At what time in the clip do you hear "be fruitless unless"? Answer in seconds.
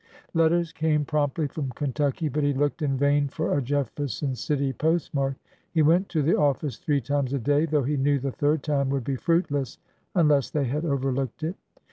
9.03-10.49